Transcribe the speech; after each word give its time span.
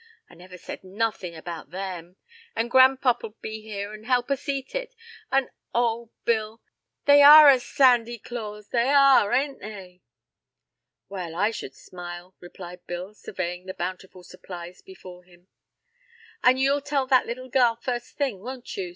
I 0.27 0.33
never 0.33 0.57
said 0.57 0.83
nothin' 0.83 1.35
about 1.35 1.69
them. 1.69 2.15
And 2.55 2.71
gran'pop 2.71 3.23
'll 3.23 3.35
be 3.39 3.61
here 3.61 3.93
an' 3.93 4.05
help 4.05 4.31
us 4.31 4.49
eat 4.49 4.73
it. 4.73 4.95
An', 5.31 5.51
oh, 5.75 6.09
Bill. 6.25 6.59
They 7.05 7.21
are 7.21 7.51
a 7.51 7.59
Sandy 7.59 8.17
Claus, 8.17 8.69
they 8.69 8.89
are, 8.89 9.31
ain't 9.31 9.59
they?" 9.59 10.01
"Well, 11.07 11.35
I 11.35 11.51
should 11.51 11.75
smile," 11.75 12.33
replied 12.39 12.87
Bill, 12.87 13.13
surveying 13.13 13.67
the 13.67 13.75
bountiful 13.75 14.23
supplies 14.23 14.81
before 14.81 15.23
him. 15.23 15.49
"An' 16.43 16.57
you'll 16.57 16.81
tell 16.81 17.05
that 17.05 17.27
little 17.27 17.49
gal 17.49 17.75
first 17.75 18.17
thing, 18.17 18.39
won't 18.39 18.75
you?" 18.75 18.89